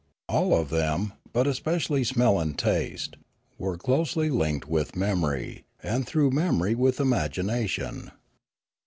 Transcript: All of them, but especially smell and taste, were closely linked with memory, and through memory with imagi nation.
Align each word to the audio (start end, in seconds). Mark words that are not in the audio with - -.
All 0.27 0.55
of 0.59 0.71
them, 0.71 1.13
but 1.31 1.45
especially 1.45 2.03
smell 2.03 2.39
and 2.39 2.57
taste, 2.57 3.17
were 3.59 3.77
closely 3.77 4.31
linked 4.31 4.67
with 4.67 4.95
memory, 4.95 5.63
and 5.83 6.07
through 6.07 6.31
memory 6.31 6.73
with 6.73 6.97
imagi 6.97 7.45
nation. 7.45 8.09